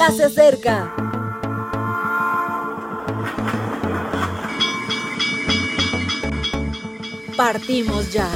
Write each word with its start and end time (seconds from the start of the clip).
ya 0.00 0.10
se 0.12 0.24
acerca. 0.24 0.94
Partimos 7.36 8.10
ya. 8.10 8.26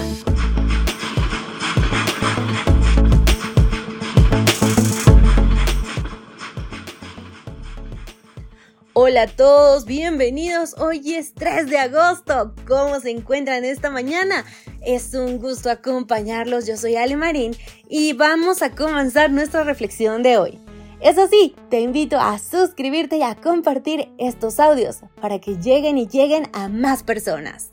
Hola 8.92 9.22
a 9.22 9.26
todos, 9.26 9.87
bienvenidos. 9.87 10.74
Hoy 10.78 11.15
es 11.15 11.33
3 11.33 11.71
de 11.71 11.78
agosto. 11.78 12.54
¿Cómo 12.69 13.01
se 13.01 13.10
encuentran 13.10 13.65
esta 13.65 13.90
mañana? 13.90 14.44
Es 14.83 15.15
un 15.15 15.38
gusto 15.38 15.71
acompañarlos. 15.71 16.66
Yo 16.66 16.77
soy 16.77 16.96
Ale 16.96 17.16
Marín 17.16 17.56
y 17.88 18.12
vamos 18.12 18.60
a 18.60 18.70
comenzar 18.70 19.30
nuestra 19.30 19.65
reflexión 19.65 20.23
de 20.23 20.37
hoy. 20.37 20.63
Es 21.05 21.18
así, 21.18 21.55
te 21.68 21.80
invito 21.80 22.18
a 22.18 22.38
suscribirte 22.38 23.18
y 23.18 23.22
a 23.22 23.34
compartir 23.34 24.08
estos 24.16 24.58
audios 24.58 25.00
para 25.20 25.38
que 25.38 25.58
lleguen 25.58 25.98
y 25.98 26.08
lleguen 26.08 26.45
a 26.54 26.68
más 26.68 27.02
personas. 27.02 27.72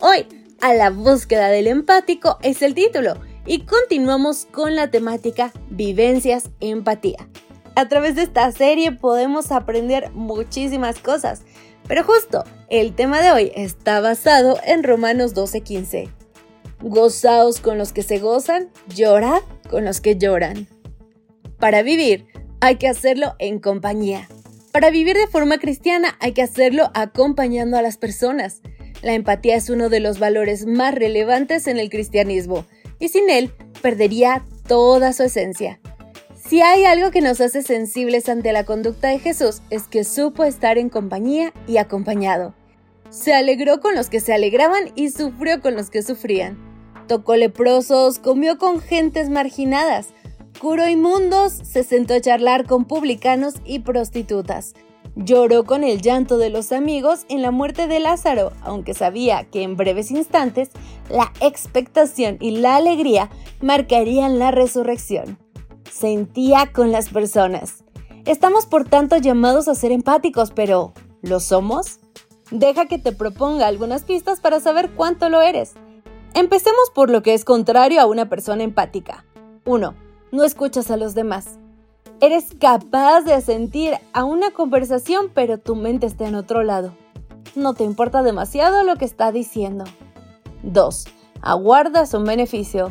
Hoy, 0.00 0.26
a 0.62 0.72
la 0.72 0.88
búsqueda 0.88 1.48
del 1.48 1.66
empático 1.66 2.38
es 2.40 2.62
el 2.62 2.72
título 2.72 3.16
y 3.44 3.66
continuamos 3.66 4.46
con 4.50 4.74
la 4.74 4.90
temática 4.90 5.52
Vivencias 5.68 6.48
Empatía. 6.60 7.28
A 7.74 7.90
través 7.90 8.14
de 8.14 8.22
esta 8.22 8.50
serie 8.52 8.90
podemos 8.90 9.52
aprender 9.52 10.10
muchísimas 10.12 10.98
cosas, 10.98 11.42
pero 11.86 12.04
justo 12.04 12.42
el 12.70 12.94
tema 12.94 13.20
de 13.20 13.32
hoy 13.32 13.52
está 13.54 14.00
basado 14.00 14.58
en 14.64 14.82
Romanos 14.82 15.34
12:15. 15.34 16.08
Gozaos 16.80 17.60
con 17.60 17.76
los 17.76 17.92
que 17.92 18.02
se 18.02 18.18
gozan, 18.18 18.70
llorad 18.88 19.42
con 19.68 19.84
los 19.84 20.00
que 20.00 20.16
lloran. 20.16 20.68
Para 21.58 21.82
vivir 21.82 22.31
hay 22.62 22.76
que 22.76 22.86
hacerlo 22.86 23.34
en 23.40 23.58
compañía. 23.58 24.28
Para 24.70 24.90
vivir 24.90 25.16
de 25.16 25.26
forma 25.26 25.58
cristiana 25.58 26.16
hay 26.20 26.32
que 26.32 26.42
hacerlo 26.42 26.92
acompañando 26.94 27.76
a 27.76 27.82
las 27.82 27.96
personas. 27.96 28.62
La 29.02 29.14
empatía 29.14 29.56
es 29.56 29.68
uno 29.68 29.88
de 29.88 29.98
los 29.98 30.20
valores 30.20 30.64
más 30.64 30.94
relevantes 30.94 31.66
en 31.66 31.80
el 31.80 31.90
cristianismo 31.90 32.64
y 33.00 33.08
sin 33.08 33.28
él 33.30 33.52
perdería 33.82 34.46
toda 34.68 35.12
su 35.12 35.24
esencia. 35.24 35.80
Si 36.36 36.60
hay 36.60 36.84
algo 36.84 37.10
que 37.10 37.20
nos 37.20 37.40
hace 37.40 37.62
sensibles 37.62 38.28
ante 38.28 38.52
la 38.52 38.64
conducta 38.64 39.08
de 39.08 39.18
Jesús 39.18 39.60
es 39.70 39.88
que 39.88 40.04
supo 40.04 40.44
estar 40.44 40.78
en 40.78 40.88
compañía 40.88 41.52
y 41.66 41.78
acompañado. 41.78 42.54
Se 43.10 43.34
alegró 43.34 43.80
con 43.80 43.96
los 43.96 44.08
que 44.08 44.20
se 44.20 44.32
alegraban 44.32 44.92
y 44.94 45.10
sufrió 45.10 45.60
con 45.60 45.74
los 45.74 45.90
que 45.90 46.02
sufrían. 46.02 46.56
Tocó 47.08 47.34
leprosos, 47.34 48.20
comió 48.20 48.56
con 48.56 48.80
gentes 48.80 49.30
marginadas, 49.30 50.10
curó 50.62 50.88
inmundos, 50.88 51.52
se 51.52 51.82
sentó 51.82 52.14
a 52.14 52.20
charlar 52.20 52.68
con 52.68 52.84
publicanos 52.84 53.56
y 53.64 53.80
prostitutas. 53.80 54.74
Lloró 55.16 55.64
con 55.64 55.82
el 55.82 56.00
llanto 56.00 56.38
de 56.38 56.50
los 56.50 56.70
amigos 56.70 57.26
en 57.28 57.42
la 57.42 57.50
muerte 57.50 57.88
de 57.88 57.98
Lázaro, 57.98 58.52
aunque 58.62 58.94
sabía 58.94 59.42
que 59.42 59.64
en 59.64 59.76
breves 59.76 60.12
instantes 60.12 60.70
la 61.10 61.32
expectación 61.40 62.36
y 62.38 62.52
la 62.52 62.76
alegría 62.76 63.28
marcarían 63.60 64.38
la 64.38 64.52
resurrección 64.52 65.36
sentía 65.90 66.70
con 66.72 66.92
las 66.92 67.10
personas. 67.10 67.84
Estamos 68.24 68.66
por 68.66 68.88
tanto 68.88 69.16
llamados 69.16 69.66
a 69.66 69.74
ser 69.74 69.92
empáticos, 69.92 70.52
pero 70.52 70.92
¿lo 71.22 71.40
somos? 71.40 71.98
Deja 72.52 72.86
que 72.86 72.98
te 72.98 73.10
proponga 73.10 73.66
algunas 73.66 74.04
pistas 74.04 74.40
para 74.40 74.60
saber 74.60 74.92
cuánto 74.92 75.28
lo 75.28 75.42
eres. 75.42 75.74
Empecemos 76.34 76.90
por 76.94 77.10
lo 77.10 77.22
que 77.22 77.34
es 77.34 77.44
contrario 77.44 78.00
a 78.00 78.06
una 78.06 78.28
persona 78.28 78.62
empática. 78.62 79.24
1. 79.64 80.11
No 80.32 80.44
escuchas 80.44 80.90
a 80.90 80.96
los 80.96 81.14
demás. 81.14 81.58
Eres 82.22 82.54
capaz 82.58 83.20
de 83.20 83.34
asentir 83.34 83.98
a 84.14 84.24
una 84.24 84.50
conversación, 84.50 85.30
pero 85.34 85.58
tu 85.58 85.76
mente 85.76 86.06
está 86.06 86.26
en 86.26 86.36
otro 86.36 86.62
lado. 86.62 86.94
No 87.54 87.74
te 87.74 87.84
importa 87.84 88.22
demasiado 88.22 88.82
lo 88.82 88.96
que 88.96 89.04
está 89.04 89.30
diciendo. 89.30 89.84
2. 90.62 91.04
Aguardas 91.42 92.14
un 92.14 92.24
beneficio. 92.24 92.90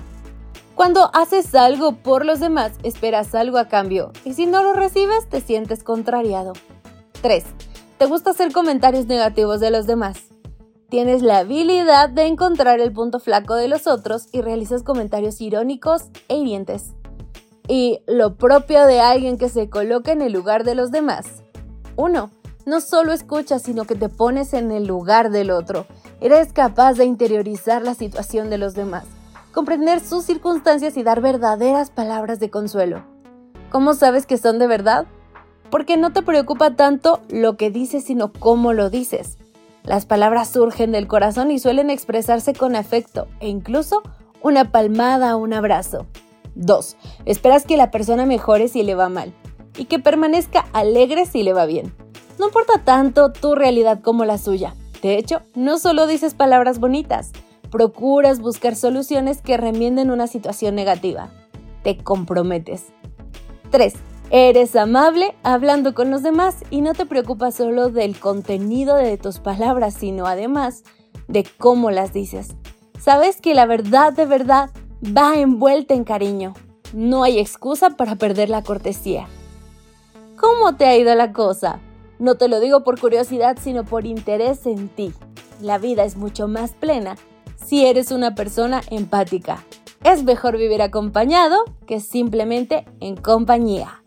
Cuando 0.75 1.09
haces 1.15 1.55
algo 1.55 1.93
por 1.93 2.25
los 2.25 2.39
demás, 2.39 2.73
esperas 2.83 3.33
algo 3.33 3.57
a 3.57 3.67
cambio 3.67 4.11
y 4.23 4.33
si 4.33 4.45
no 4.45 4.61
lo 4.61 4.73
recibes, 4.73 5.27
te 5.27 5.41
sientes 5.41 5.83
contrariado. 5.83 6.53
3. 7.23 7.43
Te 7.97 8.05
gusta 8.05 8.29
hacer 8.31 8.51
comentarios 8.51 9.07
negativos 9.07 9.59
de 9.59 9.71
los 9.71 9.87
demás. 9.87 10.25
Tienes 10.89 11.23
la 11.23 11.39
habilidad 11.39 12.09
de 12.09 12.27
encontrar 12.27 12.79
el 12.81 12.93
punto 12.93 13.19
flaco 13.19 13.55
de 13.55 13.67
los 13.67 13.87
otros 13.87 14.27
y 14.31 14.41
realizas 14.41 14.83
comentarios 14.83 15.41
irónicos 15.41 16.03
e 16.27 16.35
hirientes. 16.35 16.93
Y 17.71 18.01
lo 18.05 18.35
propio 18.35 18.85
de 18.85 18.99
alguien 18.99 19.37
que 19.37 19.47
se 19.47 19.69
coloca 19.69 20.11
en 20.11 20.21
el 20.21 20.33
lugar 20.33 20.65
de 20.65 20.75
los 20.75 20.91
demás. 20.91 21.43
1. 21.95 22.29
No 22.65 22.81
solo 22.81 23.13
escuchas, 23.13 23.61
sino 23.61 23.85
que 23.85 23.95
te 23.95 24.09
pones 24.09 24.53
en 24.53 24.71
el 24.71 24.85
lugar 24.85 25.31
del 25.31 25.51
otro. 25.51 25.85
Eres 26.19 26.51
capaz 26.51 26.95
de 26.95 27.05
interiorizar 27.05 27.81
la 27.83 27.93
situación 27.93 28.49
de 28.49 28.57
los 28.57 28.73
demás 28.73 29.05
comprender 29.51 29.99
sus 29.99 30.25
circunstancias 30.25 30.97
y 30.97 31.03
dar 31.03 31.21
verdaderas 31.21 31.89
palabras 31.89 32.39
de 32.39 32.49
consuelo. 32.49 33.03
¿Cómo 33.69 33.93
sabes 33.93 34.25
que 34.25 34.37
son 34.37 34.59
de 34.59 34.67
verdad? 34.67 35.05
Porque 35.69 35.97
no 35.97 36.11
te 36.11 36.21
preocupa 36.21 36.75
tanto 36.75 37.21
lo 37.29 37.57
que 37.57 37.69
dices, 37.69 38.03
sino 38.03 38.31
cómo 38.33 38.73
lo 38.73 38.89
dices. 38.89 39.37
Las 39.83 40.05
palabras 40.05 40.49
surgen 40.49 40.91
del 40.91 41.07
corazón 41.07 41.51
y 41.51 41.59
suelen 41.59 41.89
expresarse 41.89 42.53
con 42.53 42.75
afecto 42.75 43.27
e 43.39 43.49
incluso 43.49 44.03
una 44.41 44.71
palmada 44.71 45.35
o 45.35 45.39
un 45.39 45.53
abrazo. 45.53 46.05
2. 46.55 46.97
Esperas 47.25 47.65
que 47.65 47.77
la 47.77 47.91
persona 47.91 48.25
mejore 48.25 48.67
si 48.67 48.83
le 48.83 48.95
va 48.95 49.09
mal 49.09 49.33
y 49.77 49.85
que 49.85 49.99
permanezca 49.99 50.65
alegre 50.73 51.25
si 51.25 51.43
le 51.43 51.53
va 51.53 51.65
bien. 51.65 51.93
No 52.39 52.47
importa 52.47 52.81
tanto 52.83 53.31
tu 53.31 53.55
realidad 53.55 54.01
como 54.01 54.25
la 54.25 54.37
suya. 54.37 54.75
De 55.01 55.17
hecho, 55.17 55.41
no 55.55 55.79
solo 55.79 56.07
dices 56.07 56.33
palabras 56.33 56.79
bonitas, 56.79 57.31
procuras 57.69 58.39
buscar 58.39 58.75
soluciones 58.75 59.41
que 59.41 59.57
remienden 59.57 60.11
una 60.11 60.27
situación 60.27 60.75
negativa. 60.75 61.29
Te 61.83 61.97
comprometes. 61.97 62.85
3. 63.71 63.93
Eres 64.29 64.75
amable 64.75 65.35
hablando 65.43 65.93
con 65.93 66.11
los 66.11 66.23
demás 66.23 66.63
y 66.69 66.81
no 66.81 66.93
te 66.93 67.05
preocupas 67.05 67.55
solo 67.55 67.89
del 67.89 68.17
contenido 68.17 68.95
de 68.95 69.17
tus 69.17 69.39
palabras, 69.39 69.93
sino 69.93 70.25
además 70.25 70.83
de 71.27 71.45
cómo 71.57 71.91
las 71.91 72.13
dices. 72.13 72.55
Sabes 72.99 73.41
que 73.41 73.55
la 73.55 73.65
verdad 73.65 74.13
de 74.13 74.25
verdad 74.25 74.69
va 75.03 75.35
envuelta 75.39 75.93
en 75.93 76.03
cariño. 76.03 76.53
No 76.93 77.23
hay 77.23 77.39
excusa 77.39 77.91
para 77.91 78.15
perder 78.15 78.49
la 78.49 78.63
cortesía. 78.63 79.27
¿Cómo 80.39 80.75
te 80.75 80.85
ha 80.85 80.97
ido 80.97 81.13
la 81.15 81.33
cosa? 81.33 81.79
No 82.19 82.35
te 82.35 82.47
lo 82.47 82.59
digo 82.59 82.83
por 82.83 82.99
curiosidad, 82.99 83.57
sino 83.61 83.83
por 83.83 84.05
interés 84.05 84.65
en 84.65 84.89
ti. 84.89 85.13
La 85.61 85.77
vida 85.77 86.03
es 86.03 86.17
mucho 86.17 86.47
más 86.47 86.71
plena 86.71 87.15
si 87.55 87.85
eres 87.85 88.11
una 88.11 88.35
persona 88.35 88.81
empática. 88.89 89.63
Es 90.03 90.23
mejor 90.23 90.57
vivir 90.57 90.81
acompañado 90.81 91.63
que 91.85 91.99
simplemente 91.99 92.85
en 92.99 93.15
compañía. 93.15 94.01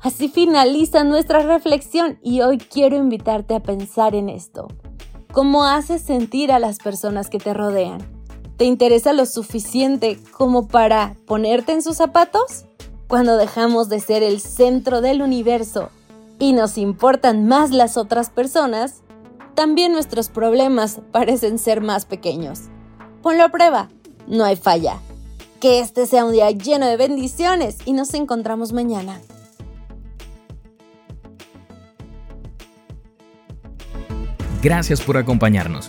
Así 0.00 0.28
finaliza 0.28 1.02
nuestra 1.02 1.40
reflexión 1.40 2.18
y 2.22 2.42
hoy 2.42 2.58
quiero 2.58 2.96
invitarte 2.96 3.54
a 3.54 3.60
pensar 3.60 4.14
en 4.14 4.28
esto. 4.28 4.68
¿Cómo 5.32 5.64
haces 5.64 6.02
sentir 6.02 6.52
a 6.52 6.58
las 6.58 6.78
personas 6.78 7.30
que 7.30 7.38
te 7.38 7.54
rodean? 7.54 8.13
¿Te 8.56 8.66
interesa 8.66 9.12
lo 9.12 9.26
suficiente 9.26 10.16
como 10.30 10.68
para 10.68 11.16
ponerte 11.26 11.72
en 11.72 11.82
sus 11.82 11.96
zapatos? 11.96 12.66
Cuando 13.08 13.36
dejamos 13.36 13.88
de 13.88 13.98
ser 13.98 14.22
el 14.22 14.40
centro 14.40 15.00
del 15.00 15.22
universo 15.22 15.90
y 16.38 16.52
nos 16.52 16.78
importan 16.78 17.48
más 17.48 17.72
las 17.72 17.96
otras 17.96 18.30
personas, 18.30 19.02
también 19.56 19.92
nuestros 19.92 20.28
problemas 20.28 21.00
parecen 21.10 21.58
ser 21.58 21.80
más 21.80 22.04
pequeños. 22.06 22.60
Ponlo 23.22 23.42
a 23.42 23.48
prueba, 23.48 23.88
no 24.28 24.44
hay 24.44 24.54
falla. 24.54 25.00
Que 25.60 25.80
este 25.80 26.06
sea 26.06 26.24
un 26.24 26.32
día 26.32 26.50
lleno 26.52 26.86
de 26.86 26.96
bendiciones 26.96 27.78
y 27.84 27.92
nos 27.92 28.14
encontramos 28.14 28.72
mañana. 28.72 29.20
Gracias 34.62 35.00
por 35.00 35.16
acompañarnos. 35.16 35.88